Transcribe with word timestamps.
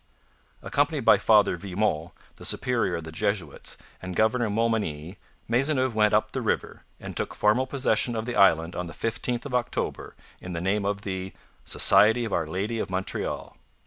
Accompanied 0.63 1.01
by 1.05 1.19
Father 1.19 1.55
Vimont, 1.55 2.09
the 2.37 2.43
superior 2.43 2.95
of 2.95 3.03
the 3.03 3.11
Jesuits, 3.11 3.77
and 4.01 4.15
Governor 4.15 4.49
Montmagny, 4.49 5.19
Maisonneuve 5.47 5.93
went 5.93 6.11
up 6.11 6.31
the 6.31 6.41
river, 6.41 6.81
and 6.99 7.15
took 7.15 7.35
formal 7.35 7.67
possession 7.67 8.15
of 8.15 8.25
the 8.25 8.35
island 8.35 8.75
on 8.75 8.87
the 8.87 8.93
15th 8.95 9.45
of 9.45 9.53
October 9.53 10.15
in 10.39 10.53
the 10.53 10.59
name 10.59 10.85
of 10.87 11.03
the 11.03 11.33
'Society 11.65 12.25
of 12.25 12.33
Our 12.33 12.47
Lady 12.47 12.79
of 12.79 12.89
Montreal.' 12.89 13.55